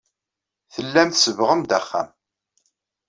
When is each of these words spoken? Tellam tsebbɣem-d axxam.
Tellam 0.73 1.09
tsebbɣem-d 1.09 1.71
axxam. 1.79 2.09